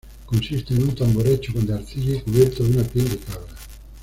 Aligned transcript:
Consiste 0.25 0.73
en 0.73 0.81
un 0.81 0.95
tambor 0.95 1.27
hecho 1.27 1.53
de 1.53 1.75
arcilla 1.75 2.15
y 2.15 2.21
cubierto 2.21 2.63
de 2.63 2.71
una 2.71 2.83
piel 2.89 3.07
de 3.07 3.17
cabra. 3.19 3.53